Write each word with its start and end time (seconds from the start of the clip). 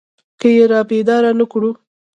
که 0.39 0.47
يې 0.55 0.63
رابيدارې 0.71 1.31
نه 1.39 1.45
کړو. 1.51 1.71